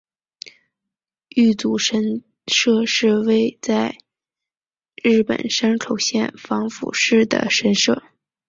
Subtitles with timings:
[1.29, 3.99] 玉祖神社是位在
[4.95, 8.01] 日本山口县防府市的神社。